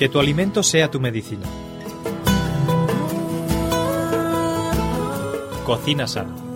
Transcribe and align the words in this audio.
Que 0.00 0.08
tu 0.08 0.18
alimento 0.18 0.62
sea 0.62 0.90
tu 0.90 0.98
medicina. 0.98 1.44
Cocina 5.66 6.06
sana. 6.06 6.49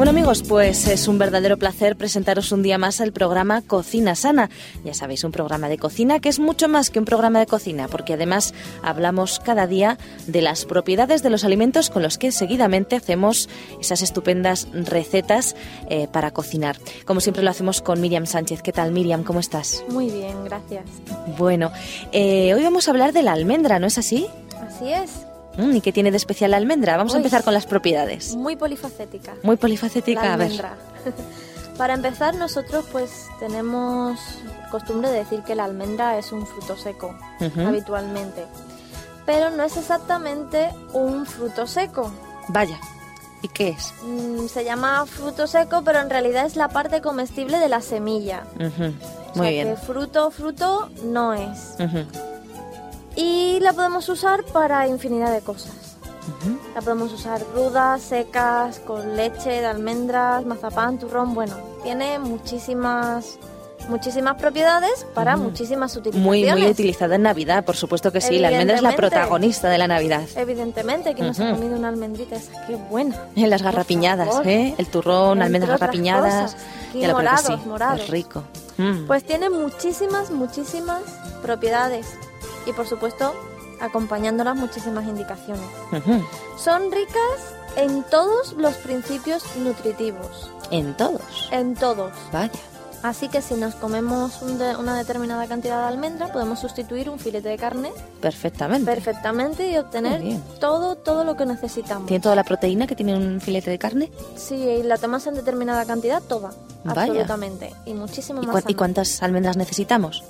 Bueno 0.00 0.12
amigos, 0.12 0.42
pues 0.42 0.88
es 0.88 1.08
un 1.08 1.18
verdadero 1.18 1.58
placer 1.58 1.94
presentaros 1.94 2.52
un 2.52 2.62
día 2.62 2.78
más 2.78 3.00
el 3.00 3.12
programa 3.12 3.60
Cocina 3.60 4.14
Sana. 4.14 4.48
Ya 4.82 4.94
sabéis, 4.94 5.24
un 5.24 5.30
programa 5.30 5.68
de 5.68 5.76
cocina 5.76 6.20
que 6.20 6.30
es 6.30 6.38
mucho 6.38 6.68
más 6.68 6.88
que 6.88 6.98
un 6.98 7.04
programa 7.04 7.38
de 7.38 7.44
cocina, 7.44 7.86
porque 7.86 8.14
además 8.14 8.54
hablamos 8.82 9.40
cada 9.40 9.66
día 9.66 9.98
de 10.26 10.40
las 10.40 10.64
propiedades 10.64 11.22
de 11.22 11.28
los 11.28 11.44
alimentos 11.44 11.90
con 11.90 12.02
los 12.02 12.16
que 12.16 12.32
seguidamente 12.32 12.96
hacemos 12.96 13.50
esas 13.78 14.00
estupendas 14.00 14.68
recetas 14.72 15.54
eh, 15.90 16.08
para 16.10 16.30
cocinar. 16.30 16.78
Como 17.04 17.20
siempre 17.20 17.42
lo 17.42 17.50
hacemos 17.50 17.82
con 17.82 18.00
Miriam 18.00 18.24
Sánchez. 18.24 18.62
¿Qué 18.62 18.72
tal 18.72 18.92
Miriam? 18.92 19.22
¿Cómo 19.22 19.40
estás? 19.40 19.84
Muy 19.90 20.08
bien, 20.08 20.46
gracias. 20.46 20.86
Bueno, 21.36 21.72
eh, 22.12 22.54
hoy 22.54 22.62
vamos 22.62 22.88
a 22.88 22.92
hablar 22.92 23.12
de 23.12 23.22
la 23.22 23.32
almendra, 23.32 23.78
¿no 23.78 23.86
es 23.86 23.98
así? 23.98 24.26
Así 24.66 24.94
es. 24.94 25.29
¿Y 25.72 25.80
qué 25.80 25.92
tiene 25.92 26.10
de 26.10 26.16
especial 26.16 26.50
la 26.52 26.56
almendra? 26.56 26.96
Vamos 26.96 27.14
a 27.14 27.18
empezar 27.18 27.44
con 27.44 27.54
las 27.54 27.66
propiedades. 27.66 28.34
Muy 28.36 28.56
polifacética. 28.56 29.34
Muy 29.42 29.56
polifacética, 29.56 30.22
La 30.24 30.34
a 30.34 30.36
ver. 30.36 30.52
Para 31.78 31.94
empezar, 31.94 32.34
nosotros 32.34 32.84
pues 32.92 33.26
tenemos 33.38 34.18
costumbre 34.70 35.08
de 35.10 35.18
decir 35.20 35.42
que 35.42 35.54
la 35.54 35.64
almendra 35.64 36.18
es 36.18 36.30
un 36.30 36.46
fruto 36.46 36.76
seco, 36.76 37.14
habitualmente. 37.66 38.44
Pero 39.24 39.50
no 39.50 39.62
es 39.62 39.76
exactamente 39.76 40.70
un 40.92 41.24
fruto 41.24 41.66
seco. 41.66 42.10
Vaya. 42.48 42.78
¿Y 43.42 43.48
qué 43.48 43.70
es? 43.70 43.94
Mm, 44.02 44.46
Se 44.48 44.64
llama 44.64 45.06
fruto 45.06 45.46
seco, 45.46 45.82
pero 45.82 46.00
en 46.00 46.10
realidad 46.10 46.44
es 46.44 46.56
la 46.56 46.68
parte 46.68 47.00
comestible 47.00 47.58
de 47.58 47.68
la 47.70 47.80
semilla. 47.80 48.42
Muy 48.58 48.70
sea 49.34 49.50
bien. 49.50 49.68
que 49.68 49.76
fruto, 49.76 50.30
fruto 50.30 50.90
no 51.04 51.32
es. 51.32 51.76
Ujú. 51.78 52.04
Y 53.16 53.58
la 53.60 53.72
podemos 53.72 54.08
usar 54.08 54.44
para 54.44 54.86
infinidad 54.86 55.32
de 55.32 55.40
cosas. 55.40 55.90
La 56.74 56.80
podemos 56.80 57.12
usar 57.12 57.42
crudas, 57.44 58.00
secas, 58.02 58.80
con 58.80 59.16
leche 59.16 59.50
de 59.50 59.66
almendras, 59.66 60.44
mazapán, 60.46 60.98
turrón. 60.98 61.34
Bueno, 61.34 61.56
tiene 61.82 62.18
muchísimas, 62.18 63.38
muchísimas 63.88 64.36
propiedades 64.36 65.06
para 65.12 65.36
muchísimas 65.36 65.96
utilizaciones. 65.96 66.24
Muy, 66.24 66.62
muy 66.62 66.70
utilizada 66.70 67.16
en 67.16 67.22
Navidad, 67.22 67.64
por 67.64 67.76
supuesto 67.76 68.12
que 68.12 68.20
sí. 68.20 68.38
La 68.38 68.48
almendra 68.48 68.76
es 68.76 68.82
la 68.82 68.94
protagonista 68.94 69.68
de 69.68 69.78
la 69.78 69.88
Navidad. 69.88 70.22
Evidentemente, 70.36 71.14
que 71.14 71.22
nos 71.22 71.40
ha 71.40 71.50
comido 71.50 71.76
una 71.76 71.88
almendrita 71.88 72.36
esa, 72.36 72.66
qué 72.66 72.76
buena. 72.76 73.16
En 73.34 73.50
las 73.50 73.62
garrapiñadas. 73.62 74.46
¿eh? 74.46 74.74
El 74.78 74.86
turrón, 74.86 75.42
almendras 75.42 75.80
garrapiñadas. 75.80 76.56
Y 76.94 77.06
morados, 77.06 77.46
sí. 77.46 77.68
morados. 77.68 78.00
Es 78.02 78.08
rico. 78.08 78.44
Mm. 78.78 79.06
Pues 79.06 79.24
tiene 79.24 79.50
muchísimas, 79.50 80.30
muchísimas 80.30 81.02
propiedades. 81.42 82.06
Y 82.70 82.72
por 82.72 82.86
supuesto, 82.86 83.34
acompañándolas 83.80 84.54
muchísimas 84.56 85.04
indicaciones. 85.06 85.64
Son 86.56 86.92
ricas 86.92 87.54
en 87.76 88.04
todos 88.04 88.52
los 88.54 88.74
principios 88.76 89.42
nutritivos. 89.56 90.50
En 90.70 90.96
todos. 90.96 91.48
En 91.50 91.74
todos. 91.74 92.12
Vaya. 92.32 92.52
Así 93.02 93.28
que 93.28 93.40
si 93.40 93.54
nos 93.54 93.74
comemos 93.76 94.42
un 94.42 94.58
de- 94.58 94.76
una 94.76 94.94
determinada 94.94 95.46
cantidad 95.46 95.80
de 95.80 95.88
almendra, 95.88 96.30
podemos 96.30 96.58
sustituir 96.60 97.08
un 97.08 97.18
filete 97.18 97.48
de 97.48 97.56
carne 97.56 97.90
Perfectamente. 98.20 98.84
perfectamente 98.84 99.70
y 99.70 99.78
obtener 99.78 100.22
todo, 100.60 100.96
todo 100.96 101.24
lo 101.24 101.34
que 101.34 101.46
necesitamos. 101.46 102.06
¿Tiene 102.06 102.22
toda 102.22 102.34
la 102.36 102.44
proteína 102.44 102.86
que 102.86 102.94
tiene 102.94 103.16
un 103.16 103.40
filete 103.40 103.70
de 103.70 103.78
carne? 103.78 104.12
Si 104.36 104.82
la 104.82 104.98
tomas 104.98 105.26
en 105.26 105.34
determinada 105.34 105.86
cantidad, 105.86 106.22
toda. 106.22 106.50
Vaya. 106.84 107.00
Absolutamente. 107.04 107.72
Y 107.86 107.94
muchísimo 107.94 108.42
¿Y, 108.42 108.46
más. 108.46 108.64
y 108.68 108.74
cuántas 108.74 109.22
almendras 109.22 109.56
necesitamos 109.56 110.22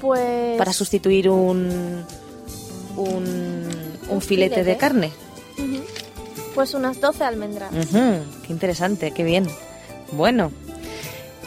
Pues. 0.00 0.58
para 0.58 0.72
sustituir 0.72 1.28
un, 1.28 2.04
un, 2.96 4.20
filete 4.20 4.64
de 4.64 4.76
carne? 4.76 5.12
Pues 6.54 6.74
unas 6.74 7.00
12 7.00 7.24
almendras. 7.24 7.70
Qué 7.90 8.52
interesante, 8.52 9.12
qué 9.12 9.24
bien. 9.24 9.46
Bueno, 10.12 10.52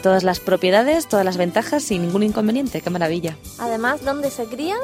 todas 0.02 0.22
las 0.22 0.40
propiedades, 0.40 1.08
todas 1.08 1.24
las 1.24 1.36
ventajas 1.36 1.82
sin 1.82 2.02
ningún 2.02 2.22
inconveniente, 2.22 2.80
qué 2.80 2.90
maravilla. 2.90 3.36
Además, 3.58 4.04
¿dónde 4.04 4.30
se 4.30 4.44
crían? 4.44 4.78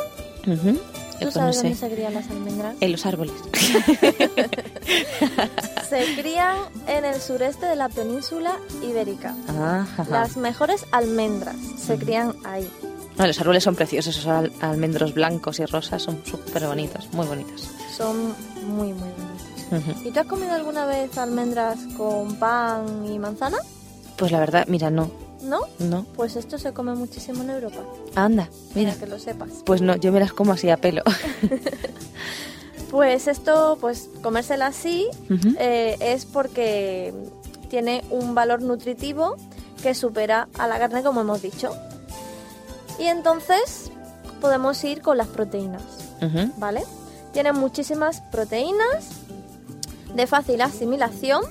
¿Tú 0.44 1.24
pues 1.24 1.34
sabes 1.34 1.56
no 1.56 1.62
dónde 1.62 1.76
sé, 1.76 1.88
se 1.88 1.94
crían 1.94 2.14
las 2.14 2.30
almendras? 2.30 2.76
en 2.80 2.92
los 2.92 3.04
árboles. 3.04 3.34
se 5.90 6.14
crían 6.16 6.56
en 6.86 7.04
el 7.04 7.20
sureste 7.20 7.66
de 7.66 7.74
la 7.74 7.88
península 7.88 8.56
ibérica. 8.82 9.34
Ah. 9.48 9.84
Las 10.08 10.36
mejores 10.36 10.86
almendras 10.92 11.56
se 11.84 11.98
crían 11.98 12.36
ahí. 12.44 12.70
No, 13.18 13.26
los 13.26 13.40
árboles 13.40 13.64
son 13.64 13.74
preciosos, 13.74 14.16
esos 14.16 14.26
al- 14.28 14.52
almendros 14.60 15.12
blancos 15.12 15.58
y 15.58 15.66
rosas 15.66 16.02
son 16.02 16.22
súper 16.24 16.66
bonitos, 16.66 17.08
muy 17.12 17.26
bonitos. 17.26 17.68
Son 17.96 18.28
muy, 18.66 18.92
muy 18.92 19.08
bonitos. 19.10 20.06
¿Y 20.06 20.10
tú 20.12 20.20
has 20.20 20.26
comido 20.26 20.52
alguna 20.52 20.86
vez 20.86 21.18
almendras 21.18 21.78
con 21.96 22.36
pan 22.36 23.04
y 23.12 23.18
manzana? 23.18 23.58
Pues 24.16 24.30
la 24.32 24.38
verdad, 24.40 24.66
mira, 24.68 24.90
no, 24.90 25.10
¿No? 25.42 25.60
no. 25.78 26.04
Pues 26.16 26.36
esto 26.36 26.58
se 26.58 26.72
come 26.72 26.94
muchísimo 26.94 27.42
en 27.42 27.50
Europa. 27.50 27.78
Anda, 28.14 28.48
mira. 28.74 28.90
Para 28.92 29.04
que 29.04 29.10
lo 29.10 29.18
sepas. 29.18 29.48
Pues 29.64 29.82
no, 29.82 29.96
yo 29.96 30.10
me 30.12 30.20
las 30.20 30.32
como 30.32 30.52
así 30.52 30.70
a 30.70 30.76
pelo. 30.76 31.02
Pues 32.90 33.28
esto, 33.28 33.76
pues 33.82 34.08
comérsela 34.22 34.68
así 34.68 35.06
eh, 35.58 35.96
es 36.00 36.24
porque 36.24 37.12
tiene 37.68 38.02
un 38.10 38.34
valor 38.34 38.62
nutritivo 38.62 39.36
que 39.82 39.94
supera 39.94 40.48
a 40.58 40.66
la 40.66 40.78
carne, 40.78 41.02
como 41.02 41.20
hemos 41.20 41.42
dicho. 41.42 41.70
Y 42.98 43.04
entonces 43.06 43.90
podemos 44.40 44.82
ir 44.84 45.02
con 45.02 45.16
las 45.18 45.28
proteínas. 45.28 45.82
¿vale? 46.56 46.82
Tiene 47.32 47.52
muchísimas 47.52 48.20
proteínas 48.32 49.08
de 50.14 50.26
fácil 50.26 50.60
asimilación 50.62 51.42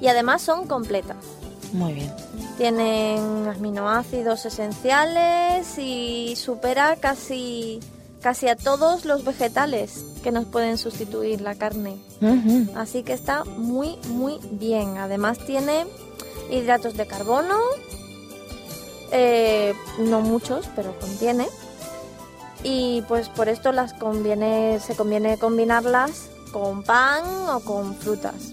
y 0.00 0.08
además 0.08 0.42
son 0.42 0.66
completas. 0.66 1.16
Muy 1.72 1.94
bien. 1.94 2.12
Tienen 2.58 3.48
aminoácidos 3.48 4.44
esenciales 4.46 5.78
y 5.78 6.36
supera 6.36 6.96
casi, 6.96 7.80
casi 8.20 8.48
a 8.48 8.56
todos 8.56 9.04
los 9.04 9.24
vegetales 9.24 10.04
que 10.22 10.30
nos 10.30 10.44
pueden 10.44 10.78
sustituir 10.78 11.40
la 11.40 11.54
carne. 11.54 11.96
Así 12.76 13.02
que 13.02 13.12
está 13.12 13.44
muy, 13.44 13.96
muy 14.08 14.38
bien. 14.52 14.98
Además 14.98 15.38
tiene 15.46 15.86
hidratos 16.50 16.96
de 16.96 17.06
carbono, 17.06 17.56
eh, 19.14 19.74
no 19.98 20.20
muchos, 20.20 20.68
pero 20.74 20.98
contiene. 20.98 21.46
Y 22.64 23.02
pues 23.08 23.28
por 23.28 23.48
esto 23.48 23.70
las 23.72 23.94
conviene, 23.94 24.80
se 24.80 24.96
conviene 24.96 25.38
combinarlas 25.38 26.30
con 26.52 26.82
pan 26.82 27.24
o 27.52 27.60
con 27.60 27.94
frutas, 27.94 28.52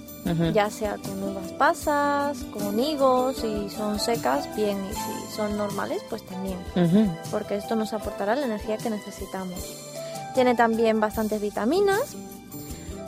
ya 0.54 0.70
sea 0.70 0.98
con 0.98 1.24
uvas 1.24 1.52
pasas, 1.54 2.38
con 2.54 2.80
higos, 2.80 3.38
si 3.38 3.70
son 3.70 4.00
secas, 4.00 4.54
bien, 4.56 4.78
y 4.86 4.94
si 4.94 5.36
son 5.36 5.58
normales, 5.58 6.02
pues 6.10 6.26
también. 6.26 6.58
Porque 7.32 7.56
esto 7.56 7.76
nos 7.76 7.94
aportará 7.94 8.36
la 8.36 8.46
energía 8.46 8.78
que 8.78 8.90
necesitamos. 8.90 9.60
Tiene 10.36 10.56
también 10.56 11.00
bastantes 11.00 11.42
vitaminas, 11.42 12.16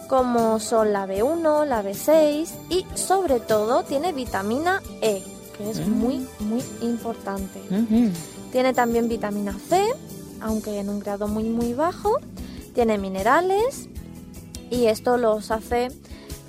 como 0.08 0.59
son 0.59 0.94
la 0.94 1.06
B1, 1.06 1.66
la 1.66 1.84
B6 1.84 2.47
y 2.69 2.86
sobre 2.96 3.40
todo 3.40 3.84
tiene 3.84 4.13
vitamina 4.13 4.81
E, 5.02 5.24
que 5.58 5.69
es 5.69 5.88
muy, 5.88 6.28
muy 6.40 6.64
importante. 6.81 7.59
Tiene 8.52 8.74
también 8.74 9.08
vitamina 9.08 9.58
C, 9.69 9.84
aunque 10.41 10.80
en 10.80 10.90
un 10.90 11.00
grado 11.00 11.28
muy, 11.28 11.44
muy 11.44 11.74
bajo. 11.74 12.18
Tiene 12.74 12.97
minerales 12.97 13.88
y 14.69 14.86
esto 14.86 15.18
los 15.18 15.52
hace 15.52 15.90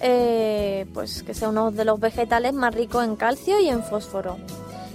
eh, 0.00 0.86
pues 0.92 1.22
que 1.22 1.34
sea 1.34 1.48
uno 1.48 1.70
de 1.70 1.84
los 1.84 2.00
vegetales 2.00 2.52
más 2.52 2.74
ricos 2.74 3.04
en 3.04 3.16
calcio 3.16 3.60
y 3.60 3.68
en 3.68 3.82
fósforo. 3.82 4.36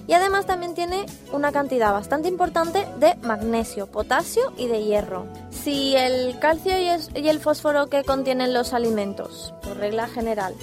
Y 0.08 0.14
además 0.14 0.48
también 0.48 0.74
tiene 0.74 1.06
una 1.32 1.52
cantidad 1.52 1.94
bastante 1.94 2.28
importante 2.28 2.88
de 3.00 3.16
magnesio, 3.22 3.88
potasio 3.88 4.54
y 4.58 4.68
de 4.68 4.84
hierro. 4.84 5.26
Si 5.52 5.96
el 5.96 6.40
calcio 6.40 6.80
y 6.80 6.88
el, 6.88 7.02
y 7.16 7.28
el 7.28 7.40
fósforo 7.40 7.88
que 7.88 8.04
contienen 8.04 8.54
los 8.54 8.74
alimentos, 8.74 9.54
por 9.62 9.78
regla 9.78 10.08
general, 10.08 10.56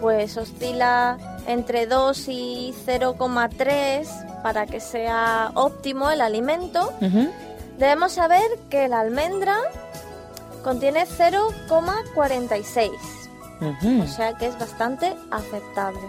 pues 0.00 0.36
oscila 0.36 1.33
entre 1.46 1.86
2 1.86 2.28
y 2.28 2.74
0,3 2.86 4.42
para 4.42 4.66
que 4.66 4.80
sea 4.80 5.50
óptimo 5.54 6.10
el 6.10 6.20
alimento, 6.20 6.92
debemos 7.78 8.12
saber 8.12 8.42
que 8.70 8.88
la 8.88 9.00
almendra 9.00 9.56
contiene 10.62 11.04
0,46, 11.06 12.90
Ujú. 13.60 14.02
o 14.02 14.06
sea 14.06 14.34
que 14.34 14.46
es 14.46 14.58
bastante 14.58 15.14
aceptable. 15.30 16.00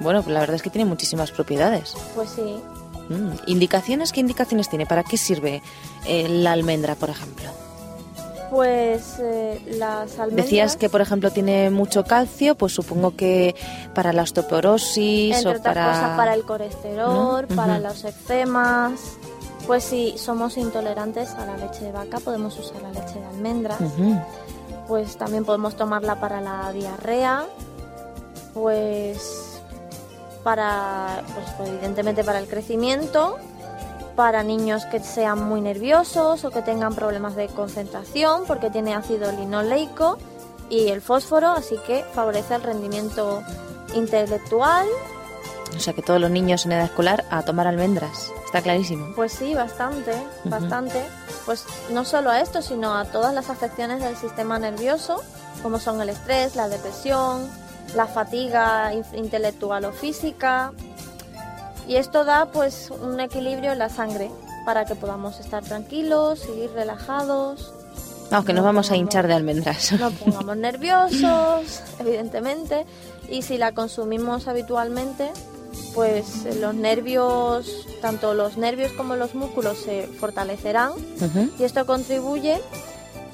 Bueno, 0.00 0.22
pues 0.22 0.32
la 0.34 0.40
verdad 0.40 0.56
es 0.56 0.62
que 0.62 0.70
tiene 0.70 0.88
muchísimas 0.88 1.30
propiedades. 1.30 1.94
Pues 2.14 2.30
sí, 2.30 2.62
Mm. 3.10 3.32
¿Indicaciones? 3.48 4.12
¿Qué 4.12 4.20
indicaciones 4.20 4.70
tiene? 4.70 4.86
¿Para 4.86 5.02
qué 5.02 5.18
sirve 5.18 5.62
eh, 6.06 6.26
la 6.26 6.52
almendra, 6.52 6.94
por 6.94 7.10
ejemplo? 7.10 7.44
Pues 8.54 9.18
eh, 9.18 9.60
las 9.66 10.16
almendras... 10.16 10.46
Decías 10.46 10.76
que, 10.76 10.88
por 10.88 11.00
ejemplo, 11.00 11.32
tiene 11.32 11.70
mucho 11.70 12.04
calcio, 12.04 12.54
pues 12.54 12.72
supongo 12.72 13.16
que 13.16 13.56
para 13.94 14.12
la 14.12 14.22
osteoporosis 14.22 15.38
Entre 15.38 15.50
o 15.50 15.56
otras 15.58 15.74
para... 15.74 15.88
cosas 15.88 16.16
para 16.16 16.34
el 16.34 16.44
colesterol, 16.44 17.46
¿No? 17.48 17.56
para 17.56 17.80
los 17.80 18.04
eczemas. 18.04 19.00
Pues 19.66 19.82
si 19.82 20.16
somos 20.18 20.56
intolerantes 20.56 21.30
a 21.30 21.46
la 21.46 21.56
leche 21.56 21.86
de 21.86 21.90
vaca, 21.90 22.20
podemos 22.20 22.56
usar 22.56 22.80
la 22.80 22.92
leche 22.92 23.18
de 23.18 23.26
almendras. 23.26 23.80
Pues 24.86 25.16
también 25.16 25.44
podemos 25.44 25.74
tomarla 25.74 26.20
para 26.20 26.40
la 26.40 26.70
diarrea. 26.70 27.46
Pues 28.52 29.60
para, 30.44 31.24
pues, 31.34 31.68
evidentemente 31.68 32.22
para 32.22 32.38
el 32.38 32.46
crecimiento, 32.46 33.36
para 34.16 34.42
niños 34.42 34.84
que 34.86 35.00
sean 35.00 35.42
muy 35.48 35.60
nerviosos 35.60 36.44
o 36.44 36.50
que 36.50 36.62
tengan 36.62 36.94
problemas 36.94 37.34
de 37.36 37.48
concentración, 37.48 38.44
porque 38.46 38.70
tiene 38.70 38.94
ácido 38.94 39.30
linoleico 39.32 40.18
y 40.70 40.88
el 40.88 41.00
fósforo, 41.02 41.48
así 41.50 41.76
que 41.86 42.04
favorece 42.14 42.54
el 42.54 42.62
rendimiento 42.62 43.42
intelectual. 43.94 44.86
O 45.76 45.80
sea 45.80 45.92
que 45.92 46.02
todos 46.02 46.20
los 46.20 46.30
niños 46.30 46.64
en 46.66 46.72
edad 46.72 46.84
escolar 46.84 47.24
a 47.30 47.42
tomar 47.42 47.66
almendras. 47.66 48.30
Está 48.46 48.62
clarísimo. 48.62 49.08
Pues 49.16 49.32
sí, 49.32 49.54
bastante, 49.54 50.12
bastante. 50.44 51.04
Pues 51.44 51.64
no 51.90 52.04
solo 52.04 52.30
a 52.30 52.40
esto, 52.40 52.62
sino 52.62 52.94
a 52.94 53.04
todas 53.06 53.34
las 53.34 53.50
afecciones 53.50 54.00
del 54.00 54.16
sistema 54.16 54.58
nervioso, 54.60 55.20
como 55.62 55.80
son 55.80 56.00
el 56.00 56.10
estrés, 56.10 56.54
la 56.54 56.68
depresión, 56.68 57.48
la 57.96 58.06
fatiga 58.06 58.94
in- 58.94 59.04
intelectual 59.14 59.84
o 59.86 59.92
física. 59.92 60.72
Y 61.88 61.96
esto 61.96 62.24
da 62.24 62.46
pues 62.46 62.90
un 62.90 63.20
equilibrio 63.20 63.72
en 63.72 63.78
la 63.78 63.88
sangre 63.88 64.30
para 64.64 64.84
que 64.86 64.94
podamos 64.94 65.38
estar 65.40 65.62
tranquilos, 65.62 66.40
seguir 66.40 66.70
relajados, 66.72 67.72
Vamos, 68.30 68.46
que 68.46 68.52
nos 68.54 68.62
No, 68.62 68.66
vamos 68.66 68.90
a 68.90 68.96
hinchar 68.96 69.26
de 69.28 69.34
almendras. 69.34 69.92
no 69.92 70.10
pongamos 70.24 70.56
nerviosos, 70.56 71.82
evidentemente, 71.98 72.86
y 73.28 73.42
si 73.42 73.58
la 73.58 73.72
consumimos 73.72 74.48
habitualmente, 74.48 75.30
pues 75.94 76.44
eh, 76.46 76.54
los 76.60 76.74
nervios, 76.74 77.86
tanto 78.00 78.34
los 78.34 78.56
nervios 78.56 78.92
como 78.92 79.16
los 79.16 79.34
músculos 79.34 79.78
se 79.78 80.06
fortalecerán 80.06 80.92
y 81.58 81.64
esto 81.64 81.84
contribuye 81.86 82.60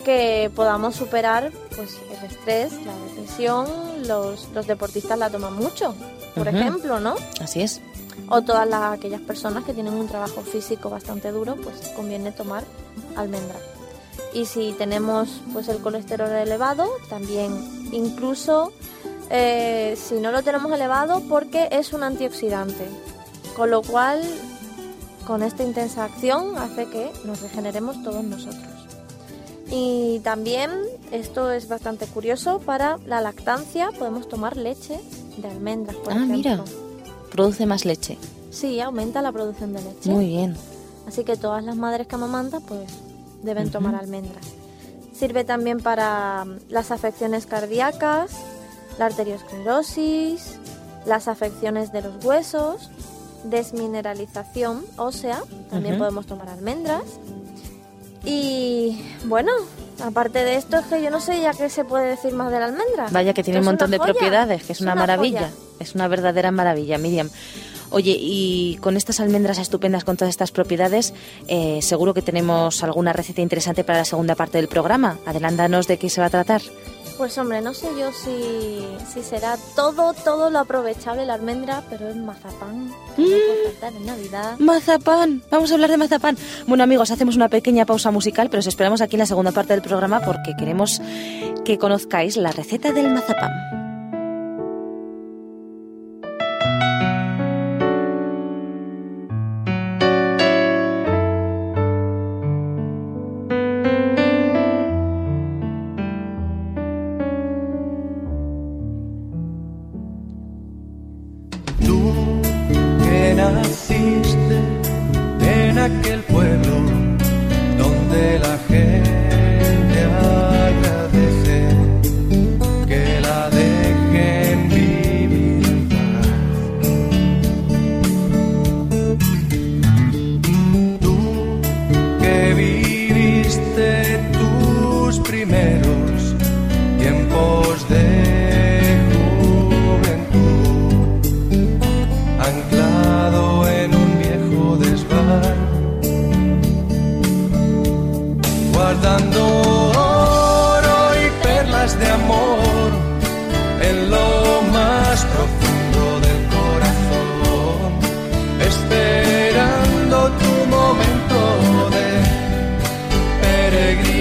que 0.04 0.50
podamos 0.54 0.96
superar 0.96 1.50
pues 1.76 1.96
el 2.18 2.30
estrés, 2.30 2.72
la 2.84 2.94
depresión, 3.06 3.66
los, 4.08 4.48
los 4.54 4.66
deportistas 4.66 5.18
la 5.18 5.30
toman 5.30 5.54
mucho, 5.54 5.94
por 6.34 6.48
ejemplo, 6.48 6.98
¿no? 7.00 7.14
Así 7.40 7.62
es. 7.62 7.80
O 8.28 8.42
todas 8.42 8.68
las, 8.68 8.92
aquellas 8.92 9.20
personas 9.20 9.64
que 9.64 9.74
tienen 9.74 9.94
un 9.94 10.06
trabajo 10.08 10.42
físico 10.42 10.88
bastante 10.90 11.30
duro, 11.32 11.56
pues 11.56 11.76
conviene 11.96 12.32
tomar 12.32 12.64
almendra. 13.16 13.56
Y 14.32 14.44
si 14.44 14.72
tenemos 14.78 15.40
pues 15.52 15.68
el 15.68 15.78
colesterol 15.78 16.30
elevado, 16.30 16.88
también 17.08 17.52
incluso 17.92 18.72
eh, 19.30 19.96
si 19.96 20.16
no 20.16 20.30
lo 20.32 20.42
tenemos 20.42 20.70
elevado 20.72 21.22
porque 21.28 21.68
es 21.72 21.92
un 21.92 22.02
antioxidante. 22.04 22.86
Con 23.56 23.70
lo 23.70 23.82
cual, 23.82 24.22
con 25.26 25.42
esta 25.42 25.62
intensa 25.64 26.04
acción 26.04 26.56
hace 26.58 26.86
que 26.88 27.10
nos 27.24 27.40
regeneremos 27.42 28.02
todos 28.02 28.22
nosotros. 28.24 28.64
Y 29.72 30.20
también, 30.24 30.70
esto 31.12 31.50
es 31.52 31.68
bastante 31.68 32.06
curioso, 32.06 32.58
para 32.60 32.98
la 33.06 33.20
lactancia 33.20 33.90
podemos 33.98 34.28
tomar 34.28 34.56
leche 34.56 35.00
de 35.36 35.48
almendras, 35.48 35.96
por 35.96 36.12
Ah, 36.12 36.16
ejemplo. 36.16 36.36
mira. 36.36 36.64
Produce 37.30 37.66
más 37.66 37.84
leche. 37.84 38.18
Sí, 38.50 38.80
aumenta 38.80 39.22
la 39.22 39.32
producción 39.32 39.72
de 39.72 39.82
leche. 39.82 40.10
Muy 40.10 40.26
bien. 40.26 40.56
Así 41.06 41.24
que 41.24 41.36
todas 41.36 41.64
las 41.64 41.76
madres 41.76 42.06
que 42.06 42.14
amamantan 42.14 42.62
pues 42.62 42.90
deben 43.42 43.70
tomar 43.70 43.94
almendras. 43.94 44.44
Sirve 45.12 45.44
también 45.44 45.80
para 45.80 46.44
mm, 46.44 46.58
las 46.68 46.90
afecciones 46.90 47.46
cardíacas, 47.46 48.30
la 48.98 49.06
arteriosclerosis, 49.06 50.58
las 51.06 51.28
afecciones 51.28 51.92
de 51.92 52.02
los 52.02 52.24
huesos, 52.24 52.90
desmineralización 53.44 54.84
ósea, 54.96 55.42
también 55.70 55.98
podemos 55.98 56.26
tomar 56.26 56.48
almendras. 56.48 57.02
Y 58.24 59.02
bueno, 59.24 59.52
aparte 60.02 60.44
de 60.44 60.56
esto 60.56 60.78
es 60.78 60.86
que 60.86 61.02
yo 61.02 61.10
no 61.10 61.20
sé 61.20 61.40
ya 61.40 61.52
qué 61.52 61.70
se 61.70 61.84
puede 61.84 62.08
decir 62.08 62.34
más 62.34 62.52
de 62.52 62.60
la 62.60 62.66
almendra. 62.66 63.08
Vaya 63.10 63.32
que 63.32 63.42
tiene 63.42 63.60
un 63.60 63.64
montón 63.64 63.90
de 63.90 63.98
joya. 63.98 64.12
propiedades, 64.12 64.64
que 64.64 64.72
es, 64.72 64.80
una, 64.80 64.94
maravilla. 64.94 65.48
joya. 65.48 65.69
Es 65.80 65.94
una 65.94 66.06
verdadera 66.06 66.50
maravilla, 66.52 66.98
Miriam. 66.98 67.30
Oye, 67.90 68.16
y 68.18 68.76
con 68.80 68.96
estas 68.96 69.18
almendras 69.18 69.58
estupendas, 69.58 70.04
con 70.04 70.16
todas 70.16 70.30
estas 70.30 70.52
propiedades, 70.52 71.12
eh, 71.48 71.80
seguro 71.82 72.14
que 72.14 72.22
tenemos 72.22 72.84
alguna 72.84 73.12
receta 73.12 73.40
interesante 73.40 73.82
para 73.82 73.98
la 73.98 74.04
segunda 74.04 74.36
parte 74.36 74.58
del 74.58 74.68
programa. 74.68 75.18
Adelántanos 75.26 75.88
de 75.88 75.98
qué 75.98 76.08
se 76.08 76.20
va 76.20 76.28
a 76.28 76.30
tratar. 76.30 76.62
Pues 77.18 77.36
hombre, 77.36 77.60
no 77.60 77.74
sé 77.74 77.88
yo 77.98 78.12
si, 78.12 78.82
si 79.12 79.22
será 79.22 79.58
todo, 79.76 80.14
todo 80.14 80.48
lo 80.48 80.58
aprovechable 80.60 81.26
la 81.26 81.34
almendra, 81.34 81.82
pero 81.90 82.08
es 82.08 82.16
mazapán, 82.16 82.90
que 83.14 83.22
no 83.22 83.28
puede 83.28 83.64
faltar 83.66 83.92
en 83.92 84.06
Navidad. 84.06 84.58
Mazapán, 84.58 85.42
vamos 85.50 85.70
a 85.70 85.74
hablar 85.74 85.90
de 85.90 85.98
mazapán. 85.98 86.38
Bueno 86.66 86.84
amigos, 86.84 87.10
hacemos 87.10 87.36
una 87.36 87.50
pequeña 87.50 87.84
pausa 87.84 88.10
musical, 88.10 88.48
pero 88.48 88.60
os 88.60 88.66
esperamos 88.66 89.02
aquí 89.02 89.16
en 89.16 89.20
la 89.20 89.26
segunda 89.26 89.52
parte 89.52 89.74
del 89.74 89.82
programa 89.82 90.20
porque 90.20 90.54
queremos 90.56 91.02
que 91.64 91.76
conozcáis 91.76 92.38
la 92.38 92.52
receta 92.52 92.92
del 92.92 93.10
mazapán. 93.10 93.79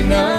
나 0.10 0.39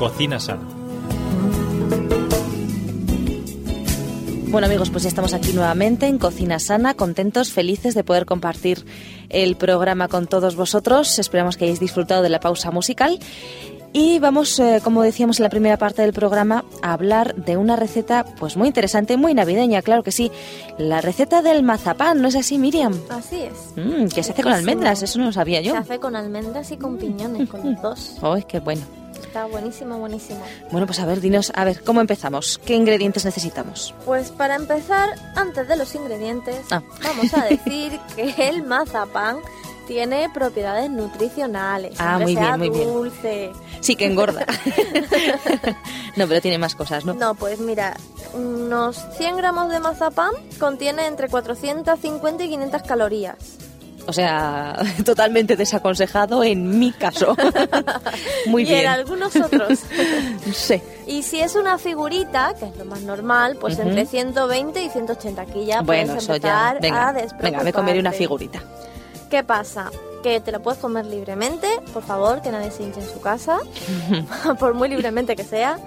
Cocina 0.00 0.40
sana. 0.40 0.62
Bueno 4.48 4.66
amigos, 4.66 4.88
pues 4.88 5.02
ya 5.02 5.10
estamos 5.10 5.34
aquí 5.34 5.52
nuevamente 5.52 6.06
en 6.06 6.16
Cocina 6.16 6.58
Sana, 6.58 6.94
contentos, 6.94 7.52
felices 7.52 7.94
de 7.94 8.02
poder 8.02 8.24
compartir 8.24 8.86
el 9.28 9.56
programa 9.56 10.08
con 10.08 10.26
todos 10.26 10.56
vosotros. 10.56 11.18
Esperamos 11.18 11.58
que 11.58 11.64
hayáis 11.66 11.80
disfrutado 11.80 12.22
de 12.22 12.30
la 12.30 12.40
pausa 12.40 12.70
musical. 12.70 13.18
Y 13.92 14.20
vamos, 14.20 14.58
eh, 14.58 14.80
como 14.82 15.02
decíamos 15.02 15.38
en 15.38 15.42
la 15.42 15.50
primera 15.50 15.76
parte 15.76 16.00
del 16.00 16.14
programa, 16.14 16.64
a 16.80 16.94
hablar 16.94 17.34
de 17.34 17.58
una 17.58 17.76
receta 17.76 18.24
pues 18.38 18.56
muy 18.56 18.68
interesante, 18.68 19.18
muy 19.18 19.34
navideña, 19.34 19.82
claro 19.82 20.02
que 20.02 20.12
sí. 20.12 20.32
La 20.78 21.02
receta 21.02 21.42
del 21.42 21.62
mazapán, 21.62 22.22
¿no 22.22 22.28
es 22.28 22.36
así, 22.36 22.56
Miriam? 22.56 22.98
Así 23.10 23.42
es. 23.42 23.74
Mm, 23.76 24.06
que 24.06 24.22
se 24.22 24.32
hace 24.32 24.42
con 24.42 24.52
almendras, 24.52 25.02
eso 25.02 25.18
no 25.18 25.26
lo 25.26 25.32
sabía 25.32 25.60
yo. 25.60 25.72
Se 25.72 25.78
hace 25.78 25.98
con 26.00 26.16
almendras 26.16 26.72
y 26.72 26.78
con 26.78 26.96
piñones, 26.96 27.50
con 27.50 27.70
los 27.70 27.82
dos. 27.82 28.16
¡Ay, 28.22 28.44
qué 28.48 28.60
bueno! 28.60 28.99
Está 29.30 29.46
buenísimo, 29.46 29.96
buenísimo. 29.96 30.40
Bueno, 30.72 30.88
pues 30.88 30.98
a 30.98 31.06
ver, 31.06 31.20
dinos, 31.20 31.52
a 31.54 31.62
ver, 31.62 31.84
¿cómo 31.84 32.00
empezamos? 32.00 32.58
¿Qué 32.66 32.74
ingredientes 32.74 33.24
necesitamos? 33.24 33.94
Pues 34.04 34.32
para 34.32 34.56
empezar, 34.56 35.10
antes 35.36 35.68
de 35.68 35.76
los 35.76 35.94
ingredientes, 35.94 36.56
Ah. 36.72 36.82
vamos 37.04 37.32
a 37.34 37.44
decir 37.48 38.00
que 38.16 38.48
el 38.48 38.64
mazapán 38.64 39.36
tiene 39.86 40.28
propiedades 40.34 40.90
nutricionales. 40.90 41.94
Ah, 42.00 42.18
muy 42.18 42.34
sea 42.34 42.56
bien, 42.56 42.58
muy 42.58 42.70
bien. 42.76 42.92
dulce. 42.92 43.52
Sí, 43.80 43.94
que 43.94 44.06
engorda. 44.06 44.44
no, 46.16 46.26
pero 46.26 46.40
tiene 46.40 46.58
más 46.58 46.74
cosas, 46.74 47.04
¿no? 47.04 47.14
No, 47.14 47.36
pues 47.36 47.60
mira, 47.60 47.96
unos 48.34 48.98
100 49.16 49.36
gramos 49.36 49.70
de 49.70 49.78
mazapán 49.78 50.32
contiene 50.58 51.06
entre 51.06 51.28
450 51.28 52.42
y 52.42 52.48
500 52.48 52.82
calorías. 52.82 53.36
O 54.10 54.12
sea, 54.12 54.76
totalmente 55.04 55.54
desaconsejado 55.54 56.42
en 56.42 56.80
mi 56.80 56.90
caso. 56.92 57.36
Muy 58.46 58.62
y 58.62 58.66
bien. 58.66 58.80
en 58.80 58.86
algunos 58.88 59.34
otros. 59.36 59.78
Sí. 60.52 60.82
y 61.06 61.22
si 61.22 61.40
es 61.40 61.54
una 61.54 61.78
figurita, 61.78 62.54
que 62.58 62.66
es 62.66 62.76
lo 62.76 62.84
más 62.84 63.02
normal, 63.02 63.56
pues 63.60 63.78
entre 63.78 64.04
120 64.04 64.82
y 64.82 64.88
180. 64.90 65.42
Aquí 65.42 65.64
ya 65.64 65.82
bueno, 65.82 66.14
puedes 66.14 66.24
eso 66.24 66.36
ya. 66.36 66.72
empezar 66.72 66.76
a 66.76 66.80
Venga, 66.80 67.28
venga, 67.40 67.62
me 67.62 67.72
comeré 67.72 68.00
una 68.00 68.10
figurita. 68.12 68.60
¿Qué 69.30 69.44
pasa? 69.44 69.90
Que 70.24 70.40
te 70.40 70.50
lo 70.50 70.60
puedes 70.60 70.80
comer 70.80 71.06
libremente, 71.06 71.68
por 71.92 72.02
favor, 72.02 72.42
que 72.42 72.50
nadie 72.50 72.72
se 72.72 72.82
hinche 72.82 73.00
en 73.00 73.08
su 73.08 73.20
casa, 73.20 73.58
por 74.58 74.74
muy 74.74 74.88
libremente 74.88 75.36
que 75.36 75.44
sea, 75.44 75.78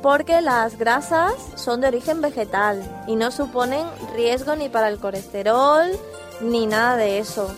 porque 0.00 0.40
las 0.40 0.78
grasas 0.78 1.34
son 1.56 1.82
de 1.82 1.88
origen 1.88 2.22
vegetal 2.22 2.82
y 3.06 3.16
no 3.16 3.30
suponen 3.30 3.86
riesgo 4.14 4.56
ni 4.56 4.68
para 4.70 4.88
el 4.88 4.98
colesterol 4.98 5.90
ni 6.40 6.66
nada 6.66 6.96
de 6.96 7.18
eso. 7.18 7.50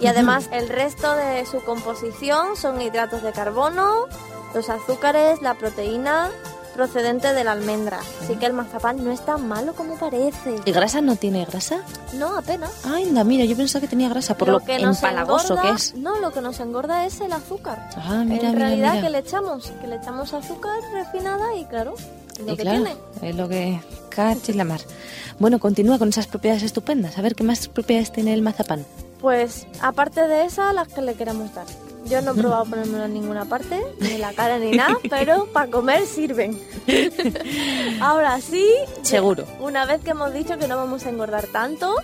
Y 0.00 0.06
además 0.06 0.48
el 0.52 0.68
resto 0.68 1.14
de 1.14 1.46
su 1.46 1.62
composición 1.64 2.56
son 2.56 2.80
hidratos 2.80 3.22
de 3.22 3.32
carbono, 3.32 4.06
los 4.54 4.68
azúcares, 4.68 5.40
la 5.42 5.54
proteína 5.54 6.30
procedente 6.74 7.32
de 7.32 7.44
la 7.44 7.52
almendra. 7.52 8.00
Así 8.20 8.34
que 8.34 8.46
el 8.46 8.52
mazapán 8.52 9.04
no 9.04 9.12
es 9.12 9.24
tan 9.24 9.46
malo 9.46 9.74
como 9.74 9.96
parece. 9.96 10.56
¿Y 10.64 10.72
grasa 10.72 11.00
no 11.00 11.14
tiene 11.14 11.44
grasa? 11.44 11.82
No, 12.14 12.36
apenas. 12.36 12.72
Ay, 12.84 13.04
anda, 13.08 13.22
mira, 13.22 13.44
yo 13.44 13.56
pensaba 13.56 13.80
que 13.82 13.86
tenía 13.88 14.08
grasa 14.08 14.36
por 14.36 14.48
lo, 14.48 14.58
nos 14.58 14.96
empalagoso 14.96 15.54
engorda- 15.54 15.62
que 15.62 15.76
es. 15.76 15.94
No, 15.94 16.18
lo 16.18 16.32
que 16.32 16.40
nos 16.40 16.58
engorda 16.58 17.06
es 17.06 17.20
el 17.20 17.32
azúcar. 17.32 17.88
Ah, 17.96 18.24
mira, 18.26 18.48
en 18.48 18.54
mira, 18.54 18.66
realidad 18.66 18.90
mira. 18.94 19.02
que 19.04 19.10
le 19.10 19.18
echamos, 19.18 19.72
que 19.80 19.86
le 19.86 19.96
echamos 19.96 20.32
azúcar 20.34 20.80
refinada 20.92 21.54
y 21.54 21.64
claro, 21.66 21.94
lo 22.44 22.52
Y 22.52 22.56
que 22.56 22.62
claro, 22.62 22.84
tiene. 22.84 22.96
es 23.30 23.34
lo 23.36 23.48
que 23.48 23.80
cachis 24.10 24.56
la 24.56 24.64
mar. 24.64 24.80
Bueno, 25.38 25.58
continúa 25.58 25.98
con 25.98 26.08
esas 26.08 26.26
propiedades 26.26 26.62
estupendas. 26.62 27.18
A 27.18 27.22
ver, 27.22 27.34
¿qué 27.34 27.42
más 27.44 27.68
propiedades 27.68 28.12
tiene 28.12 28.32
el 28.34 28.42
mazapán? 28.42 28.84
Pues 29.20 29.66
aparte 29.80 30.26
de 30.28 30.44
esas, 30.44 30.74
las 30.74 30.88
que 30.88 31.00
le 31.02 31.14
queremos 31.14 31.52
dar. 31.54 31.66
Yo 32.06 32.20
no 32.20 32.32
he 32.32 32.34
probado 32.34 32.66
ponérmelo 32.66 33.04
en 33.06 33.14
ninguna 33.14 33.46
parte, 33.46 33.80
ni 33.98 34.08
en 34.12 34.20
la 34.20 34.34
cara 34.34 34.58
ni 34.58 34.72
nada, 34.72 34.98
pero 35.10 35.46
para 35.46 35.70
comer 35.70 36.04
sirven. 36.06 36.58
Ahora 38.00 38.40
sí, 38.40 38.66
Seguro. 39.02 39.44
una 39.60 39.86
vez 39.86 40.02
que 40.02 40.10
hemos 40.10 40.32
dicho 40.34 40.58
que 40.58 40.68
no 40.68 40.76
vamos 40.76 41.06
a 41.06 41.08
engordar 41.10 41.46
tanto, 41.46 41.94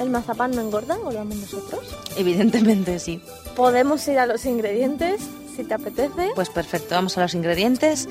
el 0.00 0.10
mazapán 0.10 0.52
no 0.52 0.60
engorda, 0.62 0.94
engordamos 0.96 1.36
nosotros. 1.36 1.80
Evidentemente 2.16 2.98
sí. 2.98 3.20
Podemos 3.56 4.06
ir 4.08 4.18
a 4.18 4.26
los 4.26 4.44
ingredientes, 4.44 5.20
si 5.56 5.64
te 5.64 5.74
apetece. 5.74 6.30
Pues 6.34 6.50
perfecto, 6.50 6.94
vamos 6.94 7.16
a 7.18 7.22
los 7.22 7.34
ingredientes. 7.34 8.08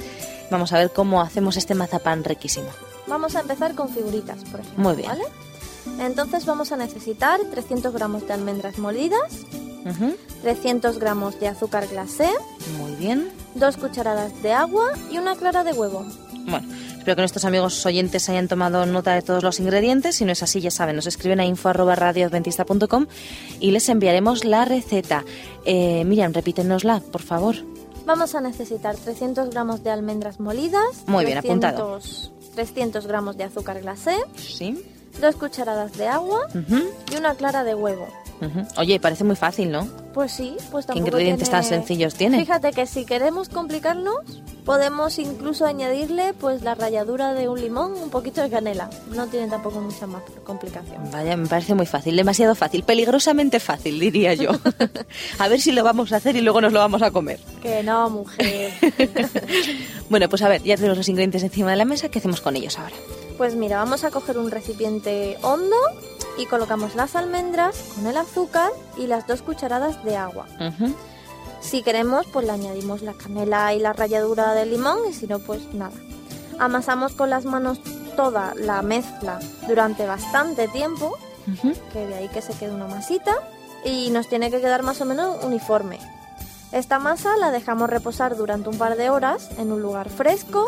Vamos 0.52 0.74
a 0.74 0.80
ver 0.80 0.92
cómo 0.92 1.22
hacemos 1.22 1.58
este 1.58 1.76
mazapán 1.76 2.24
riquísimo. 2.24 2.68
Vamos 3.08 3.36
a 3.36 3.42
empezar 3.42 3.76
con 3.76 3.90
figuritas, 3.90 4.44
por 4.52 4.60
ejemplo. 4.62 4.84
Muy 4.84 4.96
bien. 4.96 5.10
¿vale? 5.10 5.24
Entonces 6.00 6.46
vamos 6.46 6.72
a 6.72 6.78
necesitar 6.78 7.40
300 7.52 7.94
gramos 7.94 8.28
de 8.28 8.34
almendras 8.34 8.80
molidas, 8.80 9.32
Ujú. 9.86 10.16
300 10.42 10.98
gramos 10.98 11.40
de 11.40 11.48
azúcar 11.48 11.88
glacé, 11.88 12.30
Muy 12.80 12.96
bien. 12.96 13.32
dos 13.54 13.78
cucharadas 13.78 14.42
de 14.42 14.52
agua 14.54 14.92
y 15.12 15.20
una 15.20 15.36
clara 15.36 15.64
de 15.64 15.74
huevo. 15.74 16.04
Bueno, 16.48 16.68
espero 17.06 17.18
que 17.18 17.22
nuestros 17.22 17.46
amigos 17.46 17.86
oyentes 17.86 18.28
hayan 18.30 18.48
tomado 18.48 18.84
nota 18.88 19.14
de 19.14 19.22
todos 19.22 19.44
los 19.44 19.60
ingredientes. 19.60 20.16
Si 20.16 20.26
no 20.26 20.32
es 20.32 20.42
así, 20.42 20.60
ya 20.60 20.72
saben, 20.72 20.96
nos 20.96 21.06
escriben 21.06 21.40
a 21.40 21.46
info.radioadventista.com 21.46 23.06
y 23.60 23.70
les 23.70 23.88
enviaremos 23.90 24.44
la 24.44 24.66
receta. 24.66 25.24
Eh, 25.66 26.04
Miriam, 26.04 26.34
repítenosla, 26.34 27.02
por 27.12 27.22
favor. 27.22 27.58
Vamos 28.08 28.34
a 28.34 28.42
necesitar 28.42 28.96
300 28.96 29.52
gramos 29.52 29.84
de 29.84 29.92
almendras 29.92 30.40
molidas, 30.40 31.04
Muy 31.06 31.26
bien, 31.26 31.38
apuntado. 31.38 32.00
300 32.56 33.06
gramos 33.06 33.38
de 33.38 33.44
azúcar 33.44 33.82
glacé, 33.82 34.16
Sí. 34.36 34.84
dos 35.22 35.36
cucharadas 35.36 35.96
de 36.00 36.08
agua 36.08 36.48
y 37.14 37.18
una 37.18 37.36
clara 37.36 37.64
de 37.64 37.76
huevo. 37.76 38.08
Oye, 38.78 39.00
parece 39.00 39.24
muy 39.24 39.36
fácil, 39.36 39.72
¿no? 39.72 39.88
Pues 40.14 40.32
sí, 40.32 40.56
pues 40.72 40.86
¿Qué 40.86 40.94
tampoco 40.94 41.08
ingredientes 41.08 41.50
tiene- 41.50 41.62
tan 41.62 41.70
sencillos 41.70 42.16
tiene? 42.16 42.40
Fíjate 42.40 42.72
que 42.72 42.86
si 42.86 43.06
queremos 43.06 43.50
complicarnos, 43.50 44.16
podemos 44.66 45.20
incluso 45.20 45.66
añadirle 45.66 46.34
pues 46.34 46.62
la 46.62 46.76
ralladura 46.76 47.34
de 47.34 47.50
un 47.50 47.60
limón, 47.60 47.94
un 47.94 48.10
poquito 48.10 48.42
de 48.42 48.50
canela. 48.50 48.90
No 49.14 49.28
tiene 49.28 49.48
tampoco 49.48 49.80
mucha 49.82 50.06
más 50.08 50.22
complicación. 50.44 51.10
Vaya, 51.12 51.36
me 51.38 51.48
parece 51.48 51.76
muy 51.76 51.86
fácil, 51.86 52.16
demasiado 52.16 52.56
fácil, 52.56 52.84
peligrosamente 52.84 53.60
fácil, 53.60 54.00
diría 54.00 54.34
yo. 54.34 54.52
a 55.40 55.48
ver 55.48 55.60
si 55.60 55.72
lo 55.72 55.84
vamos 55.84 56.12
a 56.14 56.18
hacer 56.18 56.36
y 56.36 56.42
luego 56.42 56.62
nos 56.62 56.72
lo 56.74 56.80
vamos 56.80 57.02
a 57.02 57.12
comer. 57.12 57.40
Que 57.62 57.84
no, 57.84 58.10
mujer. 58.10 58.74
Bueno, 60.10 60.30
pues 60.30 60.42
a 60.44 60.50
ver, 60.50 60.62
ya 60.64 60.76
tenemos 60.76 60.98
los 60.98 61.10
ingredientes 61.10 61.42
encima 61.44 61.72
de 61.72 61.78
la 61.78 61.86
mesa, 61.86 62.10
¿qué 62.10 62.20
hacemos 62.20 62.40
con 62.42 62.56
ellos 62.56 62.78
ahora? 62.78 62.94
Pues 63.38 63.56
mira, 63.56 63.78
vamos 63.78 64.04
a 64.04 64.12
coger 64.12 64.38
un 64.38 64.52
recipiente 64.52 65.36
hondo 65.42 65.76
y 66.38 66.46
colocamos 66.46 66.96
las 66.96 67.16
almendras 67.16 67.78
con 67.96 68.08
el 68.08 68.18
azúcar 68.18 68.72
y 68.98 69.08
las 69.08 69.28
dos 69.28 69.42
cucharadas 69.42 70.04
de 70.04 70.18
agua. 70.18 70.48
Si 71.62 71.82
queremos, 71.82 72.28
pues 72.28 72.46
le 72.46 72.52
añadimos 72.52 73.02
la 73.02 73.14
canela 73.14 73.74
y 73.74 73.80
la 73.80 73.94
ralladura 73.94 74.54
de 74.54 74.66
limón 74.66 75.00
y 75.10 75.14
si 75.14 75.28
no, 75.28 75.40
pues 75.40 75.74
nada. 75.74 75.96
Amasamos 76.60 77.14
con 77.14 77.30
las 77.30 77.46
manos 77.46 77.80
toda 78.16 78.54
la 78.56 78.82
mezcla 78.82 79.40
durante 79.68 80.06
bastante 80.06 80.68
tiempo, 80.68 81.18
que 81.92 82.06
de 82.06 82.16
ahí 82.16 82.30
que 82.30 82.42
se 82.42 82.54
quede 82.54 82.72
una 82.72 82.88
masita 82.88 83.36
y 83.84 84.10
nos 84.10 84.28
tiene 84.28 84.52
que 84.52 84.62
quedar 84.62 84.84
más 84.84 85.02
o 85.02 85.06
menos 85.06 85.44
uniforme. 85.44 86.00
Esta 86.72 87.00
masa 87.00 87.38
la 87.38 87.52
dejamos 87.52 87.90
reposar 87.90 88.36
durante 88.36 88.70
un 88.70 88.78
par 88.78 88.98
de 88.98 89.10
horas 89.10 89.50
en 89.58 89.72
un 89.72 89.82
lugar 89.82 90.10
fresco 90.10 90.68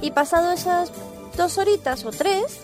y 0.00 0.10
pasado 0.10 0.52
esas 0.52 0.92
dos 1.36 1.58
horitas 1.58 2.04
o 2.04 2.10
tres, 2.10 2.60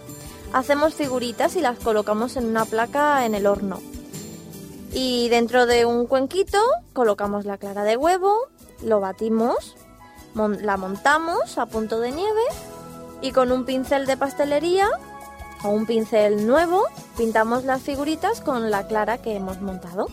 hacemos 0.53 0.95
figuritas 0.95 1.57
y 1.57 1.61
las 1.61 1.79
colocamos 1.79 2.37
en 2.37 2.47
una 2.47 2.65
placa 2.65 3.25
en 3.27 3.35
el 3.35 3.47
horno. 3.47 3.81
Y 4.93 5.29
dentro 5.29 5.67
de 5.67 5.87
un 5.87 6.07
cuenquito 6.07 6.59
colocamos 6.93 7.45
la 7.45 7.59
clara 7.59 7.85
de 7.85 7.97
huevo, 7.97 8.37
lo 8.83 9.01
batimos, 9.01 9.77
la 10.35 10.77
montamos 10.77 11.59
a 11.59 11.67
punto 11.67 12.01
de 12.01 12.13
nieve 12.13 12.43
y 13.21 13.33
con 13.33 13.51
un 13.53 13.65
pincel 13.65 14.07
de 14.07 14.17
pastelería 14.17 14.89
o 15.65 15.71
un 15.71 15.87
pincel 15.87 16.47
nuevo 16.47 16.85
pintamos 17.17 17.65
las 17.65 17.83
figuritas 17.83 18.41
con 18.41 18.71
la 18.71 18.87
clara 18.87 19.19
que 19.19 19.35
hemos 19.35 19.61
montado. 19.61 20.07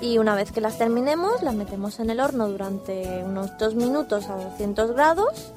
Y 0.00 0.18
una 0.18 0.34
vez 0.34 0.50
que 0.50 0.60
las 0.60 0.78
terminemos, 0.78 1.42
las 1.42 1.54
metemos 1.54 2.00
en 2.00 2.10
el 2.10 2.20
horno 2.20 2.48
durante 2.48 3.22
unos 3.24 3.56
dos 3.56 3.76
minutos 3.76 4.28
a 4.28 4.36
200 4.36 4.92
grados 4.92 5.52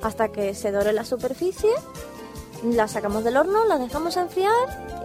hasta 0.00 0.28
que 0.28 0.54
se 0.54 0.70
dore 0.70 0.92
la 0.92 1.04
superficie. 1.04 1.70
Las 2.64 2.90
sacamos 2.90 3.24
del 3.24 3.36
horno, 3.38 3.64
las 3.64 3.80
dejamos 3.80 4.16
enfriar 4.18 4.52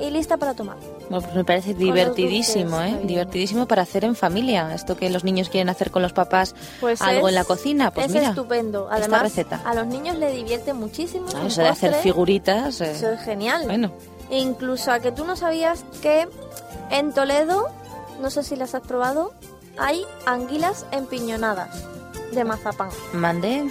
y 0.02 0.10
lista 0.10 0.36
para 0.36 0.54
tomar. 0.56 0.76
Bueno, 1.10 1.22
pues 1.22 1.36
me 1.36 1.46
parece 1.46 1.74
divertidísimo, 1.74 2.82
¿eh? 2.82 3.00
Divertidísimo 3.04 3.66
para 3.66 3.84
hacer 3.84 4.04
en 4.04 4.16
familia. 4.16 4.74
Esto 4.74 4.98
que 4.98 5.10
los 5.10 5.24
niños 5.24 5.48
quieren 5.50 5.70
hacer 5.70 5.90
con 5.90 6.02
los 6.02 6.12
papás, 6.12 6.54
Pues 6.82 7.02
algo 7.02 7.28
es- 7.28 7.32
en 7.32 7.36
la 7.36 7.44
cocina, 7.46 7.92
pues 7.92 8.08
es 8.08 8.12
mira. 8.14 8.30
estupendo. 8.30 8.84
esta 8.86 8.96
Además, 8.98 9.22
receta. 9.22 9.62
a 9.64 9.74
los 9.74 9.88
niños 9.88 10.18
le 10.18 10.32
divierte 10.34 10.74
muchísimo. 10.74 11.28
Ah, 11.34 11.44
eso 11.48 11.62
de 11.62 11.70
hacer 11.70 11.94
figuritas. 11.96 12.82
eh, 12.82 12.92
Eso 12.92 13.12
es 13.12 13.22
genial. 13.22 13.64
Bueno, 13.66 13.92
incluso 14.30 14.92
a 14.92 15.00
que 15.00 15.12
tú 15.14 15.24
no 15.24 15.36
sabías 15.38 15.86
que 16.02 16.28
en 16.90 17.14
Toledo, 17.14 17.70
no 18.22 18.30
sé 18.32 18.44
si 18.44 18.56
las 18.58 18.76
has 18.76 18.82
probado, 18.82 19.32
hay 19.78 20.04
anguilas 20.26 20.86
empiñonadas 20.92 21.70
de 22.32 22.44
mazapán. 22.44 22.90
mandé. 23.14 23.68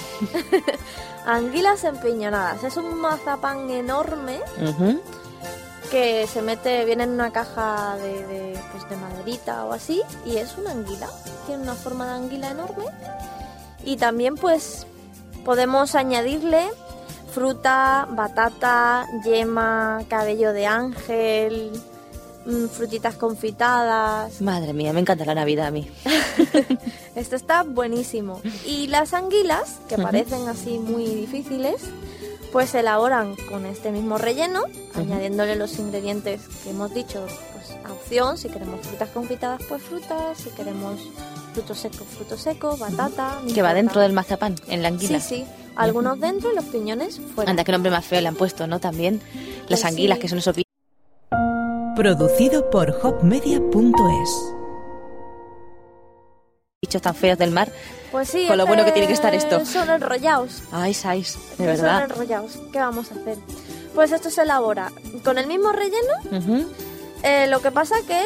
Anguilas 1.26 1.84
empiñonadas. 1.84 2.64
Es 2.64 2.76
un 2.76 3.00
mazapán 3.00 3.70
enorme 3.70 4.40
que 5.90 6.26
se 6.26 6.42
mete, 6.42 6.84
viene 6.84 7.04
en 7.04 7.10
una 7.10 7.32
caja 7.32 7.96
de, 7.96 8.26
de, 8.26 8.60
pues 8.72 8.88
de 8.88 8.96
maderita 8.96 9.64
o 9.64 9.72
así 9.72 10.02
y 10.26 10.36
es 10.36 10.56
una 10.58 10.72
anguila. 10.72 11.08
Tiene 11.46 11.62
una 11.62 11.74
forma 11.74 12.06
de 12.06 12.12
anguila 12.12 12.50
enorme. 12.50 12.84
Y 13.84 13.96
también 13.96 14.34
pues 14.34 14.86
podemos 15.44 15.94
añadirle 15.94 16.68
fruta, 17.34 18.06
batata, 18.10 19.06
yema, 19.24 20.02
cabello 20.08 20.52
de 20.52 20.66
ángel, 20.66 21.72
mm, 22.46 22.66
frutitas 22.66 23.16
confitadas. 23.16 24.40
Madre 24.40 24.72
mía, 24.72 24.92
me 24.92 25.00
encanta 25.00 25.24
la 25.24 25.34
Navidad 25.34 25.66
a 25.66 25.70
mí. 25.72 25.90
Esto 27.14 27.36
está 27.36 27.62
buenísimo. 27.62 28.40
Y 28.66 28.88
las 28.88 29.14
anguilas, 29.14 29.78
que 29.88 29.96
parecen 29.96 30.48
así 30.48 30.78
muy 30.78 31.04
difíciles, 31.06 31.76
pues 32.52 32.70
se 32.70 32.80
elaboran 32.80 33.36
con 33.50 33.66
este 33.66 33.90
mismo 33.92 34.18
relleno, 34.18 34.62
añadiéndole 34.94 35.56
los 35.56 35.78
ingredientes 35.78 36.42
que 36.62 36.70
hemos 36.70 36.92
dicho, 36.94 37.24
pues 37.52 37.76
a 37.84 37.92
opción, 37.92 38.38
si 38.38 38.48
queremos 38.48 38.80
frutas 38.86 39.10
confitadas, 39.10 39.62
pues 39.68 39.82
frutas, 39.82 40.38
si 40.38 40.50
queremos 40.50 41.00
frutos 41.52 41.78
secos, 41.78 42.06
frutos 42.16 42.40
secos, 42.40 42.78
batata. 42.78 43.40
Que 43.52 43.62
va 43.62 43.74
dentro 43.74 44.00
del 44.00 44.12
mazapán, 44.12 44.56
en 44.68 44.82
la 44.82 44.88
anguila. 44.88 45.20
Sí, 45.20 45.36
sí. 45.36 45.44
Algunos 45.76 46.20
dentro 46.20 46.52
y 46.52 46.54
los 46.54 46.64
piñones 46.66 47.20
fuera. 47.34 47.50
Anda, 47.50 47.64
qué 47.64 47.72
nombre 47.72 47.90
más 47.90 48.04
feo 48.04 48.20
le 48.20 48.28
han 48.28 48.36
puesto, 48.36 48.66
¿no? 48.68 48.78
También 48.80 49.20
las 49.68 49.80
Pues 49.80 49.84
anguilas, 49.84 50.18
sí. 50.18 50.22
que 50.22 50.28
son 50.28 50.38
esos. 50.38 50.54
Producido 51.96 52.70
por 52.70 52.90
hopmedia.es. 53.02 54.30
bichos 56.84 57.02
tan 57.02 57.14
feos 57.14 57.38
del 57.38 57.50
mar. 57.50 57.70
Pues 58.12 58.28
sí. 58.28 58.46
Con 58.46 58.58
lo 58.58 58.66
bueno 58.66 58.84
que 58.84 58.92
tiene 58.92 59.08
que 59.08 59.14
estar 59.14 59.34
esto. 59.34 59.64
Son 59.64 59.88
enrollados. 59.90 60.62
Ay, 60.70 60.94
sais, 60.94 61.36
de 61.50 61.56
Son 61.56 61.66
verdad. 61.66 62.04
enrollados. 62.04 62.52
¿Qué 62.72 62.78
vamos 62.78 63.10
a 63.10 63.14
hacer? 63.14 63.36
Pues 63.94 64.12
esto 64.12 64.30
se 64.30 64.42
elabora 64.42 64.90
con 65.24 65.38
el 65.38 65.46
mismo 65.46 65.70
relleno 65.70 66.14
Ujú. 66.32 66.66
Eh, 67.22 67.46
lo 67.48 67.60
que 67.62 67.70
pasa 67.70 67.94
que 68.06 68.20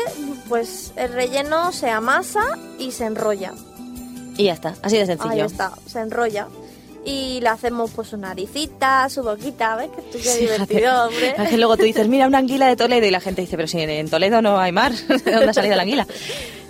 pues 0.48 0.92
el 0.96 1.12
relleno 1.12 1.72
se 1.72 1.88
amasa 1.90 2.42
y 2.78 2.90
se 2.90 3.04
enrolla. 3.04 3.52
Y 4.36 4.44
ya 4.44 4.52
está, 4.54 4.74
así 4.82 4.96
de 4.96 5.02
Ahí 5.02 5.06
sencillo. 5.06 5.44
está, 5.44 5.72
se 5.86 6.00
enrolla. 6.00 6.48
Y 7.04 7.40
le 7.40 7.48
hacemos 7.48 7.90
pues 7.92 8.08
su 8.08 8.16
naricita, 8.16 9.08
su 9.08 9.22
boquita, 9.22 9.76
¿ves? 9.76 9.88
Que 9.94 10.02
tú 10.02 10.18
qué 10.18 10.28
Sí, 10.28 10.40
divertido, 10.40 11.04
hombre. 11.06 11.34
Es 11.38 11.48
que 11.48 11.56
luego 11.56 11.76
tú 11.76 11.84
dices, 11.84 12.08
mira, 12.08 12.26
una 12.26 12.38
anguila 12.38 12.66
de 12.66 12.76
Toledo 12.76 13.06
y 13.06 13.10
la 13.10 13.20
gente 13.20 13.40
dice, 13.42 13.56
pero 13.56 13.68
si 13.68 13.78
en 13.80 14.10
Toledo 14.10 14.42
no 14.42 14.58
hay 14.58 14.72
mar, 14.72 14.92
¿de 15.08 15.30
dónde 15.32 15.48
ha 15.50 15.54
salido 15.54 15.76
la 15.76 15.82
anguila? 15.82 16.06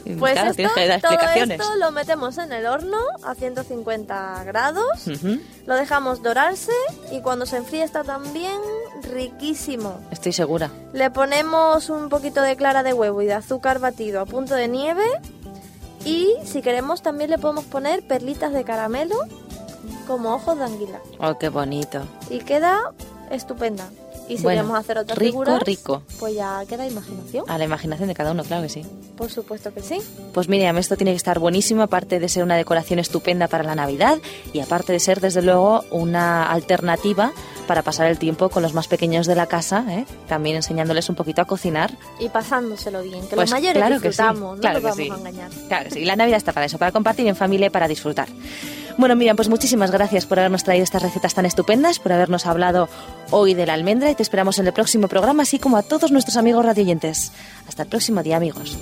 Y 0.09 0.15
Pues 0.15 0.33
claro, 0.33 0.51
esto, 0.51 0.57
tienes 0.57 0.73
que 0.75 0.87
dar 0.89 1.01
todo 1.01 1.13
esto 1.53 1.77
lo 1.77 1.91
metemos 1.93 2.39
en 2.39 2.51
el 2.53 2.67
horno 2.67 2.97
a 3.23 3.35
150 3.35 4.43
grados, 4.45 4.87
lo 5.67 5.75
dejamos 5.75 6.23
dorarse 6.23 6.73
y 7.13 7.21
cuando 7.21 7.45
se 7.47 7.59
enfríe 7.59 7.83
está 7.85 8.03
también 8.05 8.59
riquísimo. 9.03 10.01
Estoy 10.11 10.33
segura. 10.33 10.71
Le 10.93 11.11
ponemos 11.11 11.91
un 11.91 12.09
poquito 12.09 12.43
de 12.43 12.57
clara 12.57 12.83
de 12.83 12.93
huevo 12.93 13.21
y 13.23 13.27
de 13.27 13.35
azúcar 13.35 13.79
batido 13.79 14.21
a 14.21 14.27
punto 14.27 14.55
de 14.55 14.69
nieve 14.69 15.05
y 16.05 16.35
si 16.45 16.63
queremos 16.63 17.03
también 17.03 17.31
le 17.31 17.39
podemos 17.39 17.65
poner 17.65 18.07
perlitas 18.07 18.53
de 18.53 18.65
caramelo 18.65 19.17
como 20.07 20.35
ojos 20.35 20.57
de 20.59 20.65
anguila 20.65 21.01
Oh, 21.21 21.37
qué 21.39 21.49
bonito. 21.51 22.01
y 22.31 22.39
queda 22.39 22.93
estupenda. 23.31 23.89
Y 24.29 24.37
si 24.37 24.43
Bueno, 24.43 24.63
queremos 24.63 24.79
hacer 24.81 24.99
otras 24.99 25.19
rico, 25.19 25.31
figuras, 25.33 25.63
rico. 25.63 26.03
pues 26.19 26.35
ya 26.35 26.63
queda 26.69 26.87
imaginación. 26.87 27.45
A 27.49 27.57
la 27.59 27.65
imaginación 27.65 28.09
de 28.09 28.15
cada 28.15 28.33
uno, 28.33 28.45
claro 28.45 28.63
que 28.63 28.69
sí. 28.69 28.83
Por 29.17 29.31
supuesto 29.31 29.73
que 29.73 29.83
sí. 29.83 30.01
Pues 30.35 30.49
Miriam, 30.49 30.77
esto 30.79 30.97
tiene 30.97 31.13
que 31.13 31.17
estar 31.17 31.39
buenísimo, 31.39 31.83
aparte 31.83 32.21
de 32.21 32.29
ser 32.29 32.43
una 32.45 32.57
decoración 32.57 32.99
estupenda 32.99 33.49
para 33.49 33.65
la 33.65 33.75
Navidad 33.75 34.19
y 34.53 34.61
aparte 34.61 34.93
de 34.93 35.01
ser, 35.01 35.21
desde 35.21 35.43
luego, 35.43 35.83
una 35.91 36.51
alternativa 36.51 37.33
para 37.67 37.83
pasar 37.83 38.07
el 38.07 38.19
tiempo 38.19 38.49
con 38.49 38.63
los 38.63 38.73
más 38.75 38.89
pequeños 38.89 39.27
de 39.27 39.35
la 39.35 39.47
casa, 39.47 39.85
¿eh? 39.91 40.07
también 40.27 40.57
enseñándoles 40.57 41.09
un 41.11 41.17
poquito 41.17 41.43
a 41.43 41.45
cocinar. 41.47 41.93
Y 42.19 42.29
pasándoselo 42.29 43.03
bien, 43.03 43.21
que 43.29 43.35
Pues 43.37 43.51
los 43.51 43.61
mayores 43.61 43.77
claro 43.83 43.97
que 43.97 44.01
sí, 44.01 44.09
disfrutamos, 44.09 44.57
no 44.57 44.61
claro 44.61 44.81
nos 44.81 44.97
que 44.97 45.03
vamos 45.03 45.19
sí. 45.19 45.25
a 45.25 45.29
engañar. 45.31 45.51
Claro 45.69 45.85
que 45.85 45.91
sí, 45.91 46.05
la 46.05 46.17
Navidad 46.17 46.39
está 46.39 46.53
para 46.53 46.67
eso, 46.67 46.79
para 46.79 46.93
compartir 46.93 47.27
en 47.27 47.37
familia 47.37 47.67
y 47.67 47.71
para 47.71 47.87
disfrutar. 47.89 48.29
Bueno, 48.99 49.15
Miriam, 49.15 49.37
pues 49.37 49.49
muchísimas 49.49 49.93
gracias 49.93 50.27
por 50.27 50.41
habernos 50.41 50.65
traído 50.65 50.83
estas 50.83 51.05
recetas 51.05 51.33
tan 51.33 51.47
estupendas, 51.47 52.01
por 52.01 52.13
habernos 52.13 52.47
hablado 52.47 52.89
hoy 53.31 53.55
de 53.55 53.65
la 53.65 53.75
almendra 53.75 54.11
y 54.11 54.17
te 54.17 54.25
esperamos 54.25 54.59
en 54.59 54.67
el 54.67 54.73
próximo 54.73 55.07
programa, 55.07 55.45
así 55.45 55.61
como 55.61 55.77
a 55.77 55.85
todos 55.85 56.11
nuestros 56.11 56.37
amigos 56.37 56.65
radioyentes. 56.65 57.31
Hasta 57.69 57.85
el 57.85 57.89
próximo 57.89 58.25
día, 58.25 58.37
amigos. 58.37 58.77